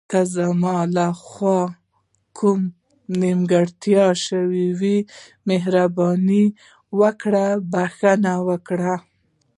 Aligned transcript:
که 0.09 0.19
زما 0.35 0.75
له 0.95 1.07
خوا 1.25 1.59
کومه 2.37 2.69
نیمګړتیا 3.21 4.07
شوې 4.25 4.67
وي، 4.79 4.97
مهرباني 5.49 6.45
وکړئ 6.99 7.51
بښنه 7.71 8.33
وکړئ. 8.47 8.97